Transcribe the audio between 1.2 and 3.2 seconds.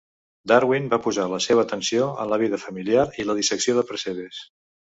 la seva atenció en la vida familiar